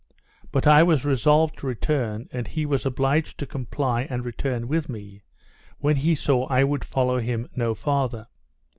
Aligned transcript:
But 0.51 0.65
I 0.65 0.81
was 0.81 1.05
resolved 1.05 1.59
to 1.59 1.67
return, 1.67 2.27
and 2.31 2.47
he 2.47 2.65
was 2.65 2.87
obliged 2.87 3.37
to 3.37 3.45
comply 3.45 4.05
and 4.09 4.25
return 4.25 4.67
with 4.67 4.89
me, 4.89 5.21
when 5.77 5.97
he 5.97 6.15
saw 6.15 6.47
I 6.47 6.63
would 6.63 6.83
follow 6.83 7.19
him 7.19 7.47
no 7.55 7.75
farther. 7.75 8.25